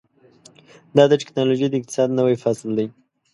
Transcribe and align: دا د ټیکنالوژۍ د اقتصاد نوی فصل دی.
دا 0.95 1.03
د 1.09 1.13
ټیکنالوژۍ 1.21 1.67
د 1.69 1.75
اقتصاد 1.79 2.09
نوی 2.19 2.35
فصل 2.43 2.69
دی. 2.77 2.87